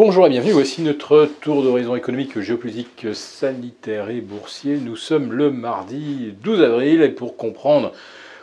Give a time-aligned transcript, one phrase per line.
[0.00, 4.76] Bonjour et bienvenue, voici notre tour d'horizon économique, géopolitique, sanitaire et boursier.
[4.76, 7.90] Nous sommes le mardi 12 avril et pour comprendre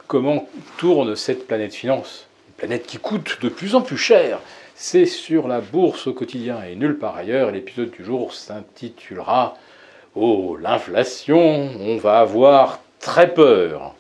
[0.08, 4.42] comment tourne cette planète finance, une planète qui coûte de plus en plus cher,
[4.76, 7.52] c'est sur la bourse au quotidien et nulle part ailleurs.
[7.52, 9.56] L'épisode du jour s'intitulera
[10.14, 13.95] Oh, l'inflation, on va avoir très peur.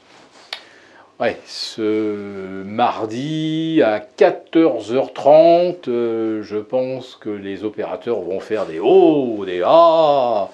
[1.45, 9.61] Ce mardi à 14h30, euh, je pense que les opérateurs vont faire des hauts, des
[9.65, 10.49] ah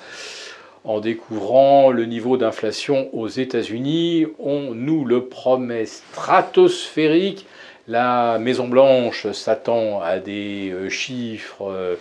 [0.83, 4.27] en découvrant le niveau d'inflation aux États-Unis.
[4.37, 7.47] On nous le promet stratosphérique.
[7.87, 11.95] La Maison Blanche s'attend à des euh, chiffres euh,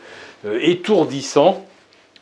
[0.60, 1.64] étourdissants.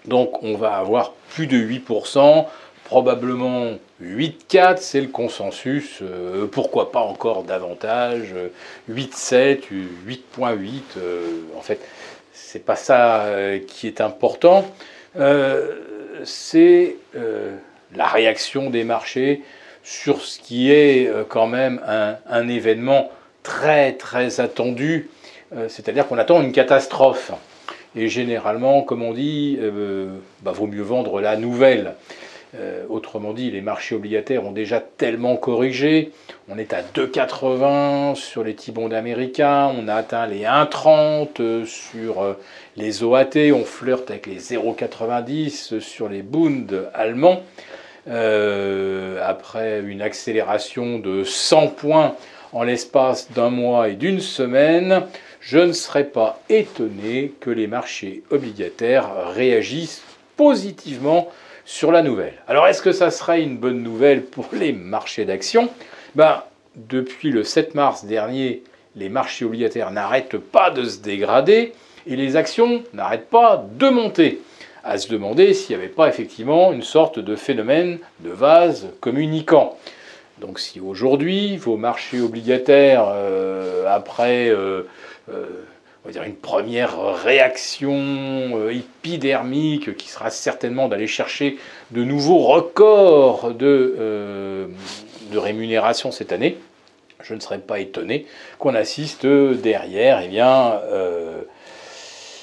[0.05, 2.47] Donc on va avoir plus de 8%
[2.89, 5.99] probablement 8,4, c'est le consensus.
[6.01, 8.35] Euh, pourquoi pas encore davantage
[8.91, 9.61] 8,7,
[10.07, 10.81] 8,8.
[10.97, 11.21] Euh,
[11.57, 11.81] en fait,
[12.33, 14.65] c'est pas ça euh, qui est important.
[16.25, 16.97] c'est
[17.95, 19.43] la réaction des marchés
[19.83, 23.11] sur ce qui est quand même un, événement
[23.43, 25.11] très très attendu.
[25.69, 27.33] C'est-à-dire qu'on attend une catastrophe.
[27.97, 29.59] Et généralement, comme on dit,
[30.43, 31.95] bah, vaut mieux vendre la nouvelle.
[32.55, 36.13] Euh, autrement dit, les marchés obligataires ont déjà tellement corrigé.
[36.49, 42.23] On est à 2,80 sur les T-bonds américains, on a atteint les 1,30 euh, sur
[42.23, 42.33] euh,
[42.77, 47.43] les OAT, on flirte avec les 0,90 sur les Bund allemands.
[48.07, 52.15] après une accélération de 100 points
[52.55, 55.03] en l'espace d'un mois et d'une semaine,
[55.41, 60.03] je ne serais pas étonné que les marchés obligataires réagissent
[60.39, 61.29] positivement
[61.69, 62.33] sur la nouvelle.
[62.49, 65.69] Alors est-ce que ça serait une bonne nouvelle pour les marchés d'actions?
[66.15, 66.43] Ben,
[66.77, 68.63] Depuis le 7 mars dernier,
[68.97, 71.75] les marchés obligataires n'arrêtent pas de se dégrader
[72.07, 74.41] et les actions n'arrêtent pas de monter.
[74.83, 79.77] À se demander s'il n'y avait pas effectivement une sorte de phénomène de vase communicant.
[80.41, 84.85] Donc si aujourd'hui vos marchés obligataires, euh, après euh,
[85.31, 85.45] euh,
[86.17, 91.59] une première réaction euh, épidermique qui sera certainement d'aller chercher
[91.91, 94.67] de nouveaux records de, euh,
[95.31, 96.57] de rémunération cette année.
[97.23, 98.27] Je ne serais pas étonné
[98.59, 101.43] qu'on assiste derrière eh bien, euh,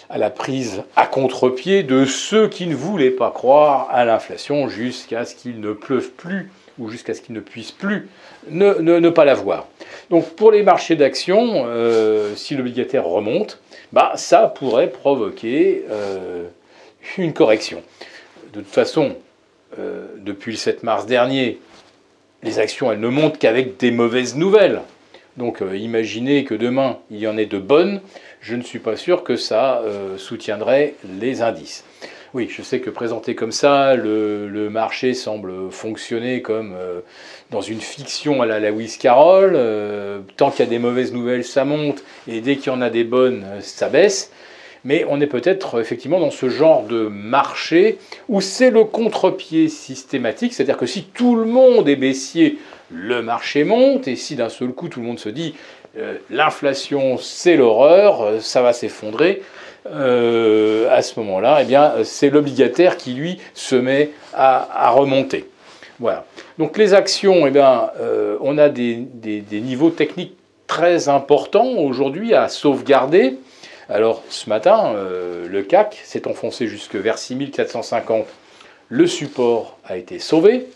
[0.10, 5.26] à la prise à contre-pied de ceux qui ne voulaient pas croire à l'inflation jusqu'à
[5.26, 8.08] ce qu'il ne pleuve plus ou jusqu'à ce qu'ils ne puissent plus
[8.50, 9.68] ne, ne, pas l'avoir.
[10.10, 13.60] Donc pour les marchés d'actions, euh, si l'obligataire remonte,
[13.94, 16.46] bah, ça pourrait provoquer euh,
[17.18, 17.82] une correction.
[18.54, 19.16] De toute façon,
[19.80, 21.60] euh, depuis le 7 mars dernier,
[22.44, 24.82] les actions, elles ne montent qu'avec des mauvaises nouvelles.
[25.38, 28.00] Donc imaginez que demain, il y en ait de bonnes,
[28.40, 29.82] je ne suis pas sûr que ça
[30.18, 31.84] soutiendrait les indices.
[32.36, 37.00] Oui, je sais que présenté comme ça, le, marché semble fonctionner comme euh,
[37.50, 39.54] dans une fiction à la Lewis Carroll.
[39.56, 42.82] Euh, tant qu'il y a des mauvaises nouvelles, ça monte, et dès qu'il y en
[42.82, 44.34] a des bonnes, ça baisse.
[44.84, 50.54] Mais on est peut-être effectivement dans ce genre de marché où c'est le contre-pied systématique,
[50.54, 52.58] c'est-à-dire que si tout le monde est baissier,
[52.92, 55.56] le marché monte, et si d'un seul coup tout le monde se dit
[55.98, 59.42] euh, l'inflation c'est l'horreur, ça va s'effondrer,
[59.88, 65.48] euh, à ce moment-là, eh bien, c'est l'obligataire qui, lui, se met à, remonter.
[66.00, 66.26] Voilà.
[66.58, 69.06] Donc les actions, eh bien, euh, on a des,
[69.52, 70.36] niveaux techniques
[70.68, 73.38] très importants aujourd'hui à sauvegarder.
[73.88, 78.26] Alors ce matin, euh, le CAC s'est enfoncé jusque vers 6450.
[78.90, 80.68] Le support a été sauvé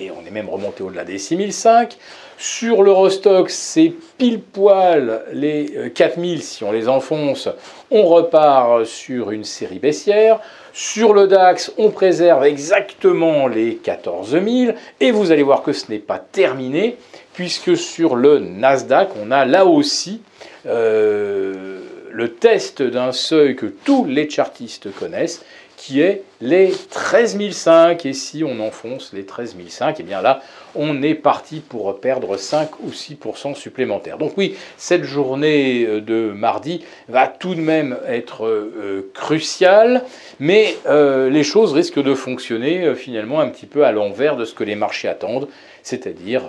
[0.00, 1.96] et on est même remonté au-delà des 6005.
[2.36, 7.48] Sur l'Eurostock, c'est pile poil les 4000 euh, si on les enfonce,
[7.90, 10.40] on repart sur une série baissière.
[10.72, 15.98] Sur le DAX, on préserve exactement les 14000 et vous allez voir que ce n'est
[15.98, 16.96] pas terminé
[17.34, 20.22] puisque sur le Nasdaq, on a là aussi
[20.66, 21.80] euh,
[22.10, 25.44] le test d'un seuil que tous les chartistes connaissent
[25.78, 28.04] qui est les 13005.
[28.04, 30.42] Et si on enfonce les 13005, et eh bien là,
[30.74, 34.18] on est parti pour perdre 5 ou 6% supplémentaires.
[34.18, 40.04] Donc oui, cette journée euh, de mardi va tout de même être euh, cruciale,
[40.40, 44.54] mais euh, les choses risquent de fonctionner finalement un petit peu à l'envers de ce
[44.54, 45.48] que les marchés attendent,
[45.82, 46.42] c'est-à-dire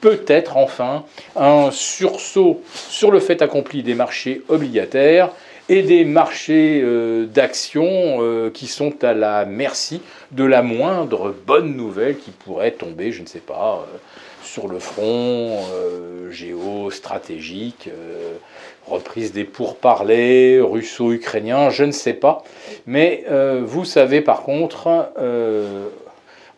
[0.00, 1.04] peut-être enfin
[1.34, 5.30] un sursaut sur le fait accompli des marchés obligataires
[5.68, 11.76] et des marchés euh, d'actions euh, qui sont à la merci de la moindre bonne
[11.76, 13.96] nouvelle qui pourrait tomber, je ne sais pas, euh,
[14.44, 17.90] sur le front euh, géostratégique,
[18.86, 22.44] reprise des pourparlers russo-ukrainiens, je ne sais pas.
[22.86, 23.24] Mais
[23.62, 25.10] vous savez par contre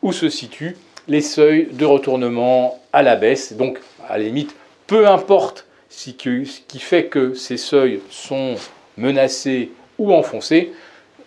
[0.03, 0.77] où se situent
[1.07, 3.55] les seuils de retournement à la baisse.
[3.55, 3.79] Donc,
[4.09, 4.55] à la limite,
[4.87, 8.57] peu importe ce qui fait que ces seuils sont
[8.99, 10.73] menacés ou enfoncés,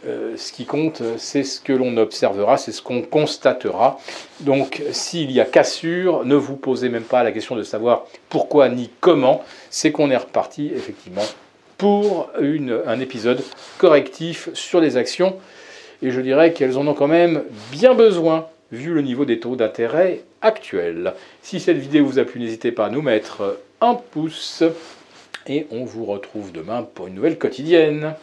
[0.08, 4.00] euh, ce qui compte, c'est ce que l'on observera, c'est ce qu'on constatera.
[4.40, 8.70] Donc, s'il y a cassure, ne vous posez même pas la question de savoir pourquoi
[8.70, 9.44] ni comment.
[9.70, 11.26] C'est qu'on est reparti, effectivement,
[11.78, 13.44] pour un épisode
[13.78, 15.36] correctif sur les actions.
[16.02, 19.56] Et je dirais qu'elles en ont quand même bien besoin, vu le niveau des taux
[19.56, 21.14] d'intérêt actuels.
[21.44, 24.64] Si cette vidéo vous a plu, n'hésitez pas à nous mettre un pouce.
[25.48, 28.14] Et on vous retrouve demain pour une nouvelle quotidienne.